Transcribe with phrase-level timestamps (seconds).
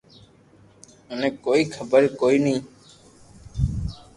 [1.07, 2.55] منو ڪوئي خبر ڪوئي ني